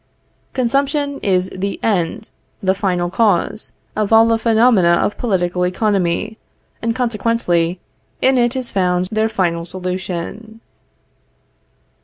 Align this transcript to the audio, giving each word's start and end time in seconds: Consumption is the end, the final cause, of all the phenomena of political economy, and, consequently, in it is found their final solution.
Consumption 0.53 1.19
is 1.19 1.51
the 1.55 1.79
end, 1.83 2.31
the 2.63 2.73
final 2.73 3.11
cause, 3.11 3.71
of 3.95 4.11
all 4.11 4.25
the 4.27 4.39
phenomena 4.39 4.93
of 4.93 5.15
political 5.15 5.63
economy, 5.63 6.39
and, 6.81 6.95
consequently, 6.95 7.79
in 8.19 8.39
it 8.39 8.55
is 8.55 8.71
found 8.71 9.09
their 9.11 9.29
final 9.29 9.63
solution. 9.63 10.59